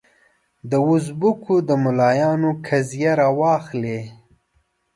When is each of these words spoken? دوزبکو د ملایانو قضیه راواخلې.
دوزبکو 0.71 1.55
د 1.67 1.69
ملایانو 1.83 2.49
قضیه 2.67 3.11
راواخلې. 3.21 3.99